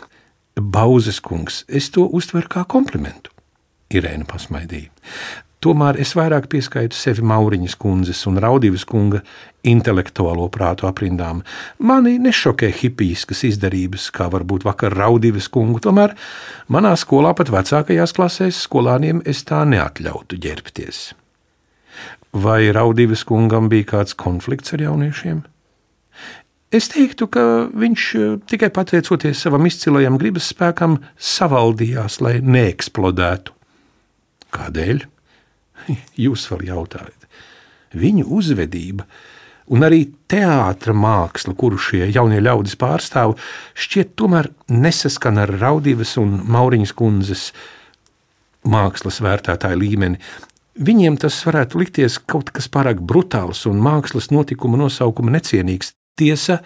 Bauzes 0.54 1.18
kungs, 1.18 1.64
es 1.66 1.88
to 1.90 2.04
uztveru 2.06 2.47
kā 2.49 2.62
komplimentu. 2.71 3.33
Irēna 3.90 4.26
pasmaidīja. 4.28 4.92
Tomēr 5.64 5.97
es 6.02 6.11
vairāk 6.12 6.50
pieskaitu 6.52 6.97
sevi 6.97 7.23
Mauriņas 7.25 7.78
kundzes 7.80 8.18
un 8.28 8.37
Raudīvas 8.42 8.83
kunga 8.85 9.23
intelektuālo 9.64 10.50
prātu 10.52 10.85
aprindām. 10.85 11.40
Mani 11.80 12.18
nešokē 12.21 12.68
hipijiskas 12.83 13.40
izdarības, 13.49 14.11
kā 14.12 14.26
varbūt 14.33 14.66
vakar 14.68 14.92
Raudīvas 14.92 15.49
kungu, 15.49 15.80
tomēr 15.80 16.12
manā 16.68 16.92
skolā 17.00 17.33
pat 17.38 17.49
vecākajās 17.54 18.12
klasēs 18.12 18.59
skolāniem 18.66 19.23
es 19.25 19.40
tā 19.49 19.62
neatļautu 19.71 20.37
ģērbties. 20.44 21.00
Vai 22.44 22.68
Raudīvas 22.76 23.25
kungam 23.25 23.73
bija 23.73 23.88
kāds 23.94 24.12
konflikts 24.21 24.76
ar 24.76 24.85
jauniešiem? 24.85 25.40
Es 26.75 26.90
teiktu, 26.92 27.30
ka 27.30 27.47
viņš 27.73 28.06
tikai 28.52 28.68
pateicoties 28.75 29.40
savam 29.47 29.64
izcilajam 29.64 30.21
gribas 30.21 30.52
spēkam 30.52 31.00
savaldījās, 31.16 32.21
lai 32.21 32.37
neeksplodētu. 32.44 33.56
Kādēļ? 34.52 35.04
Jūs 36.24 36.48
vēl 36.50 36.68
jautājat. 36.70 37.28
Viņu 37.94 38.26
uzvedība 38.34 39.06
un 39.72 39.84
arī 39.86 40.02
teātris 40.28 40.96
māksla, 40.98 41.54
kuru 41.56 41.78
šie 41.80 42.08
jaunie 42.12 42.40
ļaudis 42.44 42.76
pārstāv, 42.80 43.36
šķiet 43.78 44.12
tomēr 44.18 44.50
nesaskan 44.68 45.40
ar 45.44 45.54
Raudīvas 45.60 46.16
un 46.20 46.36
Mauriņas 46.52 46.94
kundzes 46.96 47.46
mākslas 48.68 49.20
vērtētāju 49.24 49.80
līmeni. 49.80 50.20
Viņiem 50.84 51.16
tas 51.22 51.36
varētu 51.46 51.78
likties 51.78 52.18
kaut 52.26 52.50
kas 52.54 52.66
pārāk 52.72 52.98
brutāls 52.98 53.62
un 53.70 53.78
mākslas 53.82 54.32
notikuma 54.34 54.80
nosaukuma 54.80 55.36
necienīgs. 55.36 55.94
Tiesa, 56.18 56.60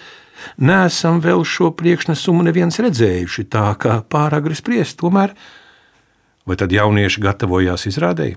neesam 0.60 1.22
vēl 1.24 1.40
šo 1.48 1.70
priekšnesumu 1.76 2.44
neviens 2.44 2.76
redzējuši, 2.84 3.46
tā 3.52 3.70
kā 3.80 4.00
pāragri 4.04 4.56
spriest, 4.56 4.98
tomēr, 5.00 5.32
vai 6.48 6.56
tad 6.60 6.72
jaunieši 6.72 7.24
gatavojās 7.24 7.86
izrādēji? 7.88 8.36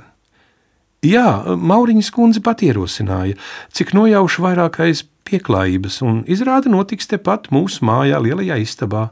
Jā, 1.02 1.58
Mauriņas 1.58 2.12
kundze 2.14 2.44
pat 2.46 2.62
ierosināja, 2.62 3.34
cik 3.74 3.96
nojauši 3.98 4.44
vairākais 4.46 5.02
pieklājības, 5.26 5.98
un 6.06 6.20
izrāde 6.30 6.70
notiks 6.70 7.10
tepat 7.10 7.50
mūsu 7.50 7.82
mājā, 7.90 8.20
lielajā 8.22 8.60
istabā. 8.62 9.08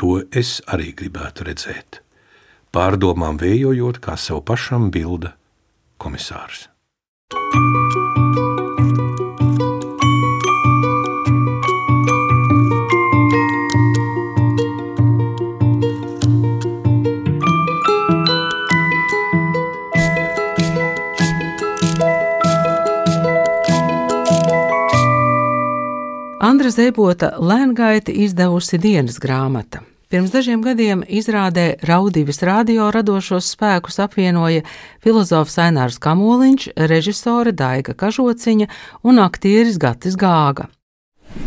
To 0.00 0.22
es 0.32 0.62
arī 0.64 0.94
gribētu 0.96 1.44
redzēt. 1.50 2.00
Pārdomām 2.72 3.36
vējojot, 3.36 4.00
kā 4.00 4.16
sev 4.16 4.40
pašam 4.48 4.88
bilda 4.94 5.34
komisārs. 6.00 6.70
Thank 7.30 7.94
you. 8.16 8.19
Andra 26.50 26.70
Zēbota 26.72 27.28
lēngaiti 27.38 28.10
izdevusi 28.24 28.78
dienas 28.80 29.20
grāmata. 29.22 29.84
Pirms 30.10 30.32
dažiem 30.34 30.64
gadiem 30.64 31.04
izrādē 31.06 31.76
Raudīvis 31.86 32.40
radio 32.42 32.88
radošos 32.90 33.52
spēkus 33.54 34.00
apvienoja 34.02 34.64
filozofs 35.04 35.60
Ainārs 35.62 36.00
Kamoliņš, 36.02 36.64
režisore 36.90 37.52
Daiga 37.54 37.94
Kažociņa 37.94 38.66
un 39.06 39.22
aktieris 39.22 39.78
Gatis 39.78 40.16
Gāga. 40.18 40.66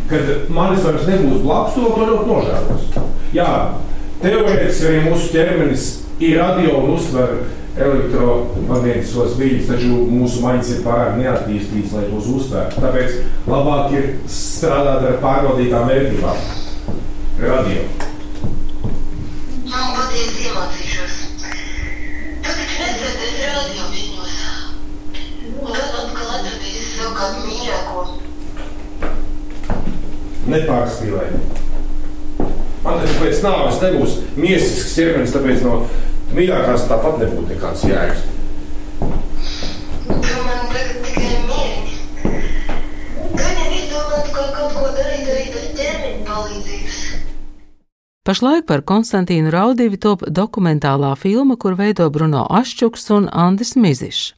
Kad 0.08 0.48
manis 0.54 0.86
vairs 0.88 1.10
nebūs 1.10 1.44
blakus, 1.44 1.76
to 1.76 2.08
ļoti 2.14 2.30
nožēlos. 2.30 2.88
Jā, 3.36 3.50
teorētiski 4.24 4.88
arī 4.88 5.04
mūsu 5.10 5.34
ķermenis 5.34 5.90
ir 6.24 6.40
radio 6.40 6.80
un 6.80 6.96
uztver 6.96 7.42
elektromagnētiskos 7.74 9.38
viļņus, 9.40 9.70
taču 9.72 10.02
mūsu 10.12 10.42
maņas 10.44 10.70
ir 10.76 10.82
pārāk 10.86 11.16
neattīstītas, 11.18 11.96
lai 11.98 12.04
tos 12.12 12.28
uztvērtu. 12.30 12.84
Tāpēc 12.84 13.10
labāk 13.50 13.96
ir 13.98 14.10
strādāt 14.30 15.08
ar 15.10 15.18
pārbaudītām 15.24 15.90
vērtībām. 15.90 16.38
Radio. 17.44 17.82
Man 19.72 19.88
patiesi 19.98 20.46
iemācīšos. 20.52 21.16
Tu 22.44 22.52
taču 22.52 22.78
nesēdies 22.78 23.42
radio 23.56 23.90
ziņos. 23.96 24.38
Un 25.64 25.74
tad 25.74 25.98
atkal 26.04 26.28
atradīsi 26.38 26.86
sev 26.94 27.10
kādu 27.18 27.38
mīļāko. 27.48 28.00
Nepārspīlēt. 30.54 31.60
Man 32.84 33.00
taču 33.00 33.16
pēc 33.18 33.38
nāves 33.48 33.82
nebūs 33.82 34.18
miesisks 34.38 34.94
ķermenis, 34.98 35.34
tāpēc 35.34 35.64
no 35.66 35.74
mīļākās 36.38 36.88
tāpat 36.90 37.20
nebūtu 37.24 37.50
nekāds 37.54 37.86
jēgas. 37.90 38.30
Palīdzības. 46.34 47.00
Pašlaik 48.24 48.64
par 48.70 48.82
Konstantīnu 48.88 49.52
Raudīvi 49.54 50.00
top 50.02 50.24
dokumentālā 50.32 51.12
filma, 51.20 51.58
kur 51.60 51.76
veido 51.76 52.08
Bruno 52.10 52.46
Ašķuks 52.50 53.10
un 53.18 53.28
Andis 53.30 53.76
Mizišs. 53.76 54.32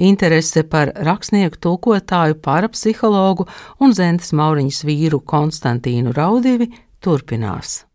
Interese 0.00 0.64
par 0.64 0.92
rakstnieku, 0.96 1.60
tulkotāju, 1.60 2.38
parapsihologu 2.44 3.46
un 3.80 3.94
Zentes 3.96 4.32
Mauriņas 4.36 4.82
vīru 4.88 5.20
Konstantīnu 5.20 6.14
Raudīvi 6.16 6.70
turpinās. 7.04 7.89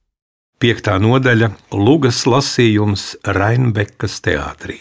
Piektā 0.66 0.96
nodaļa- 0.98 1.52
Lūgas 1.86 2.24
lasījums 2.26 3.02
Rainbekas 3.22 4.16
teātrī. 4.26 4.80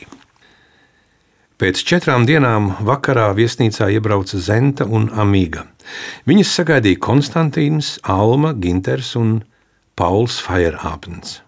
Pēc 1.61 1.83
četrām 1.85 2.25
dienām 2.25 2.71
vakarā 2.89 3.27
viesnīcā 3.37 3.91
iebrauca 3.93 4.41
Zenta 4.41 4.89
un 4.89 5.11
Amīga. 5.13 5.67
Viņas 6.25 6.55
sagaidīja 6.57 7.03
Konstantīns, 7.05 7.99
Alma, 8.01 8.55
Ginters 8.57 9.13
un 9.21 9.43
Pauls 9.95 10.41
Fairhāpens. 10.41 11.44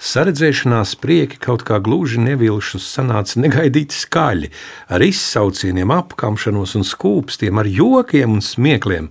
Saredzēšanās 0.00 0.94
prieki 1.00 1.40
kaut 1.42 1.64
kā 1.68 1.80
gluži 1.84 2.20
nevilšus 2.24 2.86
sanāca 2.94 3.40
negaidīti 3.42 3.96
skaļi, 3.96 4.52
ar 4.90 5.04
izsaucieniem, 5.04 5.92
apkamšanos 5.94 6.76
un 6.80 6.86
skūpstiem, 6.86 7.60
ar 7.60 7.68
jokiem 7.70 8.38
un 8.38 8.44
smiekliem. 8.44 9.10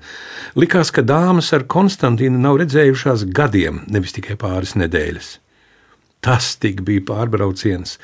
Likās, 0.59 0.93
ka 0.95 1.05
dāmas 1.05 1.53
ar 1.55 1.67
Konstantīnu 1.69 2.41
nav 2.41 2.59
redzējušās 2.63 3.27
gadiem, 3.35 3.83
nevis 3.91 4.15
tikai 4.17 4.39
pāris 4.39 4.75
nedēļas. 4.79 5.37
Tas 6.19 6.51
tik 6.59 6.81
bija 6.83 7.05
pārbrauciens. 7.07 7.95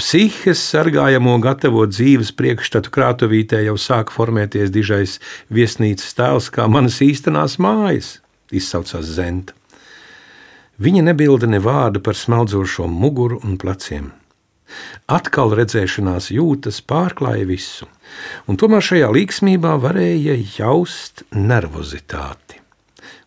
Psihes 0.00 0.62
sargājamo 0.72 1.36
gatavo 1.42 1.84
dzīves 1.86 2.32
priekšstatu 2.34 2.90
krātuvītē 2.96 3.62
jau 3.68 3.76
sāk 3.78 4.10
formēties 4.10 4.74
dižais 4.74 5.20
viesnīcas 5.54 6.18
tēls, 6.18 6.50
kā 6.50 6.66
manas 6.66 6.98
īstenās 7.06 7.60
mājas, 7.62 8.16
izsaucās 8.50 9.06
Zenta. 9.14 9.59
Viņa 10.80 11.02
nebilda 11.10 11.44
ne 11.50 11.58
vārdu 11.60 12.00
par 12.00 12.16
smeldzošo 12.16 12.86
muguru 12.88 13.36
un 13.44 13.58
pleciem. 13.60 14.06
Atkal 15.10 15.52
redzēšanās 15.58 16.30
jūtas 16.32 16.78
pārklāja 16.88 17.44
visu, 17.48 17.88
un 18.48 18.56
tomēr 18.56 18.84
šajā 18.86 19.10
līksmībā 19.12 19.74
varēja 19.82 20.38
jaust 20.56 21.24
nervozitāti. 21.34 22.62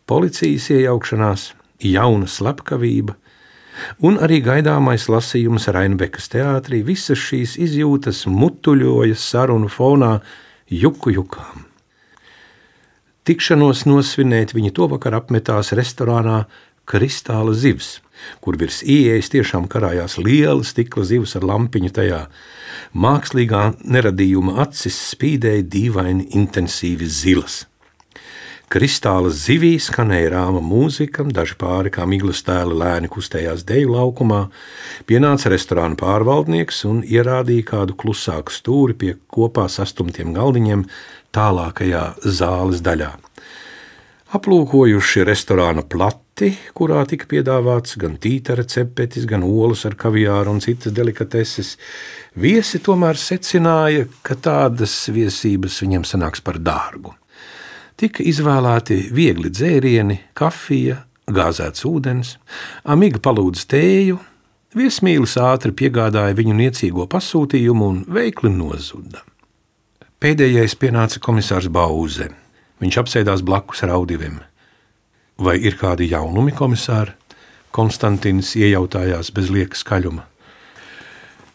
Policijas 0.10 0.70
iejaukšanās, 0.74 1.52
jauna 1.84 2.32
slepkavība, 2.32 3.18
un 4.02 4.18
arī 4.24 4.40
gaidāmais 4.44 5.06
lasījums 5.12 5.70
Rainbekas 5.76 6.32
teātrī 6.34 6.82
visas 6.88 7.22
šīs 7.22 7.60
izjūtas 7.62 8.26
mutuļoja 8.32 9.20
sarunu 9.20 9.70
fonā 9.70 10.16
juku 10.72 11.14
jukām. 11.20 11.68
Tikšanos 13.24 13.86
nosvinēt 13.88 14.52
viņi 14.56 14.74
to 14.76 14.90
vakar 14.92 15.16
apmetās 15.22 15.72
restorānā 15.78 16.44
kristāla 16.90 17.54
zivs, 17.56 17.98
kur 18.44 18.58
virs 18.60 18.82
ieejas 18.84 19.32
tiešām 19.34 19.68
karājās 19.72 20.18
liela 20.22 20.64
stikla 20.68 21.06
zivs 21.08 21.36
ar 21.40 21.48
lampiņu 21.50 21.92
tajā. 21.96 22.24
Mākslīgā 22.94 23.66
neradījuma 23.84 24.60
acis 24.64 24.98
spīdēja 25.12 25.68
dīvaini 25.76 26.30
intensīvi 26.40 27.08
zilas. 27.10 27.64
Kristāla 28.74 29.30
zivī 29.30 29.76
skanēja 29.78 30.32
rāma 30.34 30.58
mūzika, 30.66 31.22
daži 31.30 31.54
pāri 31.62 31.92
kā 31.94 32.08
miglas 32.10 32.40
tēli 32.42 32.74
lēni 32.80 33.10
kustējās 33.12 33.62
deju 33.70 33.92
laukumā, 33.94 34.48
pienāca 35.06 35.52
restorāna 35.54 35.94
pārvaldnieks 36.00 36.82
un 36.90 37.04
ierādīja 37.06 37.68
kādu 37.68 37.94
klusāku 37.94 38.56
stūri 38.56 38.98
pie 38.98 39.12
kopā 39.30 39.68
sastumtiem 39.70 40.34
galdiņiem 40.34 40.88
tālākajā 41.38 42.02
zāles 42.26 42.82
daļā. 42.82 43.12
Aplūkojuši 44.34 45.28
restorāna 45.30 45.86
plati, 46.34 46.58
kurā 46.74 47.06
tika 47.06 47.26
piedāvāts 47.28 47.98
gan 47.98 48.18
tītara 48.18 48.64
cepetis, 48.66 49.26
gan 49.26 49.44
olas 49.44 49.86
ar 49.86 49.96
kaviāru 49.96 50.52
un 50.52 50.62
citas 50.62 50.94
delikateses, 50.94 51.78
viesi 52.36 52.80
tomēr 52.80 53.16
secināja, 53.16 54.08
ka 54.24 54.36
tādas 54.36 55.10
viesības 55.10 55.82
viņiem 55.82 56.04
sanāks 56.04 56.42
par 56.42 56.58
dārgu. 56.58 57.14
Tika 57.96 58.24
izvēlēti 58.24 59.12
viegli 59.14 59.50
dzērieni, 59.50 60.20
kafija, 60.34 61.06
gāzēts 61.30 61.86
ūdens, 61.86 62.38
amiga 62.84 63.20
palūdza 63.20 63.68
tēju, 63.70 64.18
viesmīlis 64.76 65.38
ātri 65.38 65.72
piegādāja 65.72 66.34
viņu 66.34 66.56
niecīgo 66.58 67.08
pasūtījumu 67.08 67.86
un 67.86 68.06
veikli 68.08 68.50
nozuda. 68.50 69.22
Pēdējais 70.20 70.76
pienāca 70.80 71.20
komisārs 71.20 71.70
Bauze. 71.70 72.32
Viņš 72.82 72.98
apsēdās 72.98 73.44
blakus 73.46 73.84
raudivim. 73.86 74.42
Vai 75.38 75.58
ir 75.66 75.78
kādi 75.80 76.12
jaunumi, 76.12 76.54
komisāri? 76.54 77.16
Konstants 77.74 78.54
iejautājās 78.54 79.32
bez 79.34 79.50
lieka 79.50 79.78
skaļuma. 79.78 80.28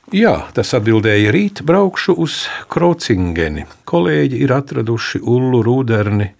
Jā, 0.08 0.48
tas 0.56 0.72
atbildēja 0.74 1.30
rīt, 1.30 1.60
braukšu 1.68 2.14
uz 2.16 2.46
Krocingeni. 2.72 3.66
Kolēģi 3.86 4.40
ir 4.40 4.54
atraduši 4.56 5.20
Ullu 5.20 5.60
Rūderni 5.62 6.30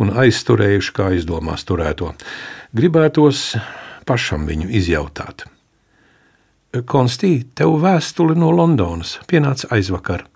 un 0.00 0.10
aizturējuši, 0.16 0.94
kā 0.96 1.10
izdomās 1.14 1.66
turēto. 1.68 2.14
Gribētos 2.72 3.52
pašam 4.08 4.48
viņu 4.48 4.70
izjautāt. 4.80 5.44
Konstī, 6.88 7.44
tev 7.54 7.76
vēstuli 7.84 8.34
no 8.40 8.50
Londonas 8.56 9.18
pienāca 9.28 9.70
aizvakar. 9.76 10.26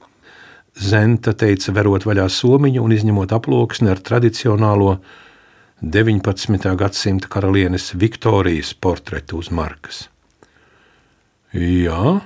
Zenta 0.76 1.34
teica, 1.36 1.72
verot 1.72 2.06
vaļā 2.08 2.28
somiņu 2.32 2.84
un 2.84 2.94
izņemot 2.94 3.32
aploksni 3.36 3.90
ar 3.92 4.00
tradicionālo 4.00 4.98
19. 5.82 6.76
gadsimta 6.76 7.26
karalienes 7.28 7.94
Viktorijas 7.98 8.74
portretu 8.74 9.40
uz 9.42 9.48
markas. 9.50 10.04
Jā, 11.52 12.20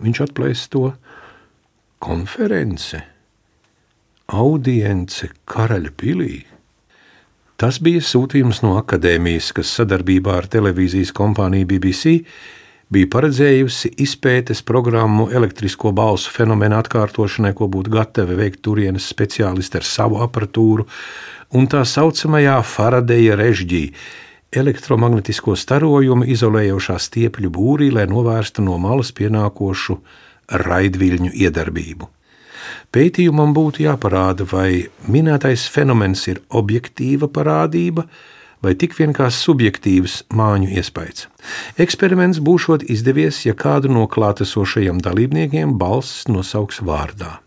viņš 0.00 0.20
atplēs 0.24 0.62
to 0.72 0.86
konference, 2.00 3.02
audience 4.32 5.28
karaļa 5.44 5.92
pilī. 5.92 6.38
Tas 7.60 7.82
bija 7.84 8.00
sūtījums 8.00 8.62
no 8.64 8.78
akadēmijas, 8.80 9.52
kas 9.60 9.74
sadarbībā 9.76 10.38
ar 10.40 10.48
televīzijas 10.48 11.12
kompāniju 11.12 11.68
BBC 11.74 12.22
bija 12.90 13.08
paredzējusi 13.10 13.92
izpētes 14.02 14.64
programmu 14.66 15.28
elektrisko 15.30 15.92
balsu 15.94 16.32
fenomenu 16.34 16.78
atkārtošanai, 16.80 17.52
ko 17.54 17.68
būtu 17.70 17.92
gatavi 17.94 18.38
veikt 18.38 18.62
turienes 18.66 19.06
speciālisti 19.10 19.78
ar 19.78 19.86
savu 19.86 20.18
aparatūru, 20.24 20.86
un 21.54 21.70
tā 21.70 21.84
saucamajā 21.86 22.58
Faradeja 22.66 23.38
režģī 23.38 23.84
elektromagnetisko 24.50 25.54
starojumu 25.54 26.26
izolējošā 26.34 26.98
stiepļu 26.98 27.52
būrī, 27.54 27.92
lai 27.94 28.08
novērstu 28.10 28.64
no 28.66 28.78
malas 28.82 29.14
pienākošu 29.14 30.00
raidviļņu 30.50 31.30
iedarbību. 31.46 32.10
Pētījumam 32.90 33.54
būtu 33.54 33.84
jāparāda, 33.84 34.44
vai 34.50 34.90
minētais 35.06 35.68
fenomens 35.70 36.26
ir 36.30 36.42
objektīva 36.50 37.30
parādība, 37.30 38.02
vai 38.02 38.39
tik 38.76 38.96
vien 38.98 39.14
kā 39.16 39.30
subjektīvs 39.32 40.16
māņu 40.36 40.68
iespējas. 40.80 41.28
Eksperiments 41.80 42.42
būšot 42.44 42.84
izdevies, 42.92 43.44
ja 43.46 43.54
kādu 43.56 43.92
no 43.92 44.04
klātesošajiem 44.10 45.00
dalībniekiem 45.04 45.78
balss 45.80 46.26
nosauks 46.28 46.82
vārdā. 46.84 47.38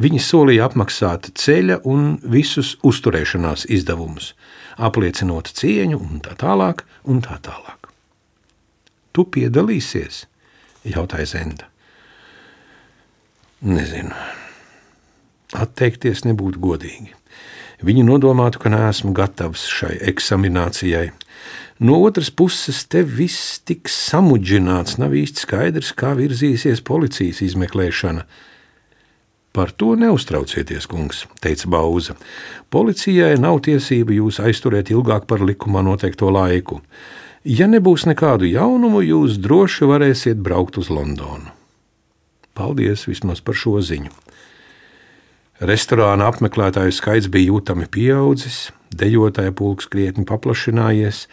Viņi 0.00 0.20
solīja 0.20 0.66
apmaksāt 0.68 1.30
ceļa 1.38 1.80
un 1.86 2.18
visus 2.26 2.74
uzturēšanās 2.84 3.64
izdevumus, 3.70 4.34
apliecinot 4.76 5.52
cieņu 5.54 6.02
un 6.02 6.20
tā 6.24 6.34
tālāk. 6.36 6.84
Un 7.04 7.20
tā 7.24 7.38
tālāk. 7.44 7.90
Tu 9.14 9.24
piedalīsies? 9.28 10.24
jautāja 10.84 11.26
Zenda. 11.26 11.68
Nezinu. 13.64 14.14
Atteikties 15.54 16.24
nebūtu 16.26 16.60
godīgi. 16.60 17.14
Viņi 17.84 18.04
nodomātu, 18.06 18.62
ka 18.62 18.72
neesmu 18.72 19.12
gatavs 19.16 19.66
šai 19.68 19.98
eksaminācijai. 20.08 21.10
No 21.84 21.98
otras 22.06 22.30
puses, 22.30 22.84
te 22.88 23.02
viss 23.04 23.58
tik 23.66 23.90
samudžināts, 23.90 24.96
nav 25.02 25.12
īsti 25.18 25.42
skaidrs, 25.44 25.90
kā 25.98 26.14
virzīsies 26.16 26.80
policijas 26.86 27.42
izmeklēšana. 27.44 28.24
Par 29.54 29.70
to 29.70 29.92
neuztraucieties, 29.98 30.86
kungs, 30.90 31.24
teica 31.44 31.68
Bauza. 31.70 32.16
Policijai 32.74 33.36
nav 33.38 33.60
tiesība 33.66 34.16
jūs 34.16 34.40
aizturēt 34.42 34.90
ilgāk 34.94 35.28
par 35.30 35.44
likumā 35.44 35.84
noteikto 35.84 36.30
laiku. 36.32 36.80
Ja 37.44 37.68
nebūs 37.68 38.06
nekādu 38.08 38.48
jaunumu, 38.48 39.02
jūs 39.04 39.36
droši 39.44 39.90
varēsiet 39.90 40.40
braukt 40.42 40.80
uz 40.80 40.88
Londonu. 40.90 41.52
Paldies 42.54 43.04
vismaz 43.10 43.44
par 43.44 43.58
šo 43.58 43.76
ziņu. 43.84 44.14
Restorāna 45.62 46.26
apmeklētāju 46.32 46.90
skaits 46.90 47.28
bija 47.30 47.52
jūtami 47.52 47.86
pieaudzis, 47.86 48.72
dejotāja 48.90 49.52
pulks 49.54 49.86
krietni 49.86 50.24
paplašinājies, 50.26 51.28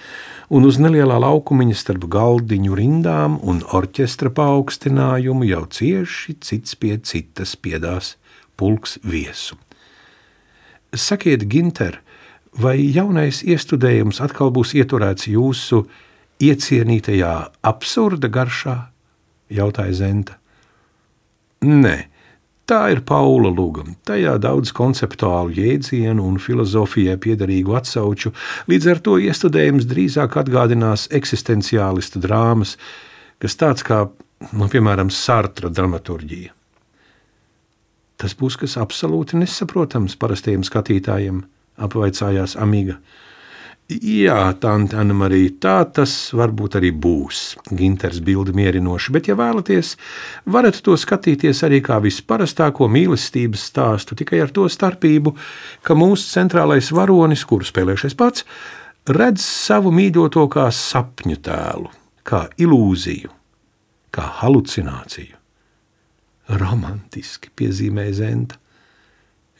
un 0.54 0.68
uz 0.70 0.78
nelielā 0.78 1.18
laukumiņa 1.24 1.78
starp 1.80 2.06
galdiņu 2.14 2.78
rindām 2.78 3.40
un 3.42 3.64
orķestra 3.74 4.30
paaugstinājumu 4.38 5.50
jau 5.50 5.64
cieši 5.66 6.38
cits 6.38 6.78
pie 6.78 7.00
citas 7.02 7.56
piedās 7.58 8.16
pulks 8.62 9.00
viesu. 9.02 9.58
Sakiet, 10.94 11.48
Ginter, 11.50 12.04
vai 12.54 12.78
jaunais 12.94 13.42
iestudējums 13.42 14.22
atkal 14.22 14.54
būs 14.54 14.76
ieturēts 14.78 15.32
jūsu 15.34 15.88
iecienītajā 16.46 17.36
absurda 17.66 18.30
garšā? 18.30 18.78
jautāja 19.52 19.98
Zenta. 19.98 20.38
Nē, 21.66 22.11
Tā 22.69 22.82
ir 22.93 23.02
Paula 23.08 23.50
lūguma. 23.52 23.95
Tajā 24.08 24.38
daudz 24.41 24.71
konceptuālu 24.76 25.56
jēdzienu 25.58 26.24
un 26.24 26.38
filozofijai 26.39 27.17
piederīgu 27.19 27.76
atsauču, 27.76 28.32
līdz 28.71 28.89
ar 28.93 29.02
to 29.04 29.17
iestudējums 29.19 29.88
drīzāk 29.89 30.38
atgādinās 30.43 31.08
eksistenciālistu 31.12 32.21
drāmas, 32.24 32.78
kas 33.41 33.58
tāds 33.60 33.86
kā, 33.88 34.06
nu, 34.54 34.69
piemēram, 34.71 35.12
Sartra 35.12 35.71
dramaturģija. 35.74 36.54
Tas 38.21 38.38
būs 38.38 38.60
kas 38.62 38.78
absolūti 38.78 39.39
nesaprotams 39.41 40.13
parastiem 40.21 40.62
skatītājiem, 40.62 41.41
apvaicājās 41.82 42.54
Amiga. 42.62 43.00
Jā, 43.91 44.54
tante 44.56 44.95
Anna 44.95 45.12
Marija, 45.17 45.51
tā 45.60 45.77
tas 45.97 46.12
varbūt 46.38 46.77
arī 46.80 46.93
būs. 46.95 47.41
Ginters 47.75 48.21
bildi 48.23 48.54
mierinoši, 48.56 49.12
bet, 49.12 49.27
ja 49.27 49.36
vēlaties, 49.36 49.97
varat 50.47 50.80
to 50.86 50.95
skatīties 50.95 51.60
arī 51.67 51.82
kā 51.84 51.97
visparastāko 51.99 52.88
mīlestības 52.88 53.65
stāstu, 53.73 54.15
tikai 54.15 54.39
ar 54.45 54.54
to 54.56 54.69
starpību, 54.71 55.34
ka 55.84 55.97
mūsu 55.99 56.30
centrālais 56.30 56.93
varonis, 56.95 57.43
kuru 57.49 57.67
spēlēšais 57.67 58.15
pats, 58.15 58.47
redz 59.12 59.43
savu 59.43 59.91
mīļoto 59.91 60.47
kā 60.56 60.69
sapņu 60.71 61.41
tēlu, 61.43 61.91
kā 62.23 62.45
ilūziju, 62.63 63.36
kā 64.15 64.32
halucināciju. 64.39 65.36
Romantiski 66.63 67.51
piezīmēja 67.60 68.17
Zenta. 68.23 68.63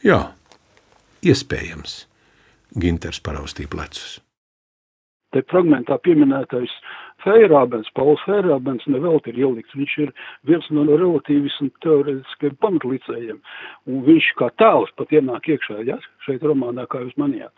Jā, 0.00 0.24
iespējams. 1.20 2.02
Ginters 2.72 3.20
paraustīja 3.20 3.68
plecus. 3.68 4.21
Te 5.32 5.42
fragmentā 5.48 5.96
pieminētais 6.04 6.72
Feirābens, 7.24 7.88
Pauls 7.96 8.22
Feirābens 8.26 8.84
nevelti 8.90 9.32
ir 9.32 9.42
ielikts. 9.44 9.76
Viņš 9.78 9.98
ir 10.04 10.12
viens 10.48 10.66
no 10.74 10.84
relativismu 10.90 11.70
teorētiskiem 11.84 12.58
pamatlicējiem, 12.64 13.38
un 13.88 14.02
viņš 14.08 14.32
kā 14.40 14.50
tēls 14.60 14.92
pat 14.98 15.14
ienāk 15.14 15.48
iekšā, 15.54 15.82
ja, 15.88 15.98
šeit 16.26 16.44
romānā, 16.46 16.88
kā 16.90 17.04
jūs 17.04 17.16
manījāt. 17.20 17.52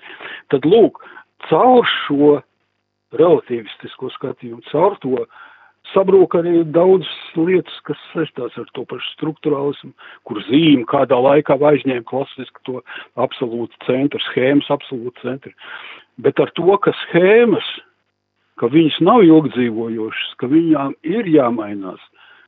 Tad 0.52 0.68
lūk, 0.68 1.00
caur 1.48 1.88
šo 2.04 2.36
relativistisko 3.18 4.12
skatījumu, 4.18 4.62
caur 4.70 4.96
to 5.02 5.24
sabrūk 5.92 6.36
arī 6.38 6.62
daudz 6.74 7.08
lietas, 7.36 7.74
kas 7.88 8.00
saistās 8.12 8.56
ar 8.60 8.70
to 8.76 8.86
pašu 8.88 9.10
struktūrālismu, 9.14 9.92
kur 10.28 10.40
zīme 10.48 10.86
kādā 10.90 11.18
laikā 11.20 11.58
aizņēma 11.58 12.06
klasiski 12.08 12.64
to 12.68 12.80
absolūtu 13.20 13.84
centru, 13.86 14.22
schēmas 14.30 14.70
absolūtu 14.74 15.26
centru. 15.26 15.52
Bet 16.22 16.38
ar 16.38 16.52
to, 16.54 16.76
ka 16.78 16.92
schēmas, 17.04 17.66
ka 18.60 18.68
viņas 18.70 19.00
nav 19.02 19.24
ilgdzīvojošas, 19.26 20.34
ka 20.38 20.50
viņām 20.50 20.94
ir 21.02 21.26
jāmainās, 21.26 22.02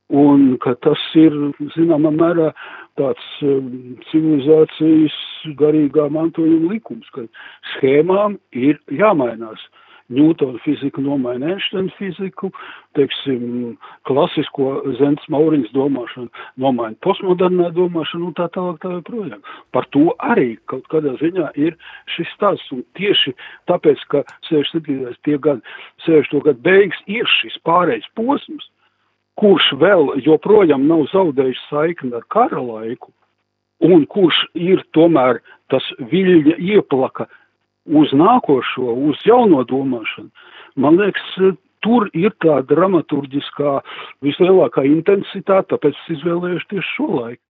un 0.07 0.53
ka 0.63 0.75
tas 0.85 1.01
ir, 1.19 1.35
zināmā 1.75 2.13
mērā, 2.15 2.51
tāds 2.99 3.25
um, 3.43 3.97
civilizācijas 4.07 5.17
garīgā 5.59 6.07
mantojuma 6.13 6.71
likums, 6.73 7.09
ka 7.11 7.27
schēmām 7.73 8.39
ir 8.55 8.79
jāmainās. 8.87 9.59
Ņūtona 10.07 10.61
fizika 10.63 11.01
nomaina 11.03 11.49
Einsteina 11.51 11.91
fiziku, 11.97 12.47
teiksim, 12.95 13.73
klasisko 14.07 14.69
Zents 15.01 15.25
Mauriņas 15.33 15.73
domāšanu 15.75 16.29
nomaina 16.63 16.95
postmodernā 17.03 17.73
domāšana 17.75 18.29
un 18.29 18.35
tā 18.37 18.47
tālāk 18.55 18.79
tā 18.83 18.93
joprojām. 18.93 19.41
Par 19.75 19.87
to 19.91 20.05
arī 20.23 20.53
kaut 20.71 20.87
kādā 20.93 21.17
ziņā 21.19 21.49
ir 21.59 21.75
šis 22.15 22.31
stāsts 22.37 22.71
un 22.71 22.85
tieši 22.95 23.35
tāpēc, 23.67 24.05
ka 24.07 24.23
67. 24.47 25.19
tie 25.27 25.35
gadi, 25.43 25.75
60. 26.05 26.39
gadu 26.45 26.63
beigas 26.63 27.03
ir 27.11 27.27
šis 27.41 27.59
pārējais 27.67 28.07
posms, 28.15 28.69
kurš 29.37 29.73
vēl 29.81 30.15
joprojām 30.23 30.87
nav 30.87 31.03
zaudējis 31.11 31.59
saikni 31.67 32.15
ar 32.15 32.23
kara 32.31 32.63
laiku, 32.63 33.11
un 33.83 34.07
kurš 34.07 34.39
ir 34.55 34.81
tomēr 34.95 35.41
tas 35.67 35.83
viļņa 35.99 36.55
ieplaka 36.57 37.27
uz 37.87 38.13
nākošo, 38.13 38.93
uz 39.09 39.23
jauno 39.25 39.63
domāšanu, 39.67 40.29
man 40.83 40.99
liekas, 40.99 41.57
tur 41.85 42.09
ir 42.17 42.33
tā 42.43 42.61
dramaturgiskā 42.67 43.79
vislielākā 44.25 44.85
intensitāte, 44.89 45.73
tāpēc 45.73 45.97
es 45.97 46.15
izvēlējos 46.17 46.65
tieši 46.71 46.95
šo 46.95 47.11
laiku. 47.15 47.43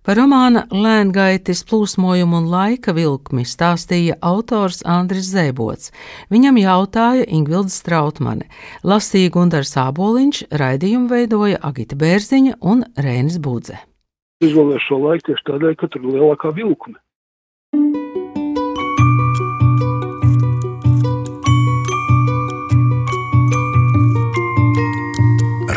Par 0.00 0.16
romāna 0.16 0.62
Lēngaitis 0.72 1.60
plūsmojumu 1.68 2.38
un 2.38 2.46
laika 2.48 2.94
vilkmi 2.96 3.42
stāstīja 3.44 4.14
autors 4.24 4.80
Andris 4.88 5.28
Zēbots. 5.28 5.90
Viņam 6.32 6.56
jautāja 6.56 7.26
Ingvilda 7.28 7.68
Strautmane, 7.74 8.48
lasīja 8.80 9.34
Gundars 9.34 9.74
Āboliņš, 9.76 10.46
raidījumu 10.56 11.12
veidoja 11.12 11.60
Agita 11.68 12.00
Bērziņa 12.00 12.56
un 12.64 12.86
Rēnis 12.96 13.36
Budze. 13.44 13.76
Izvēlēju 14.40 14.80
šo 14.86 15.02
laiku 15.04 15.28
tieši 15.28 15.46
tādēļ, 15.50 15.76
ka 15.76 15.92
tur 15.92 16.06
ir 16.06 16.16
lielākā 16.16 16.54
vilkme. 16.56 16.96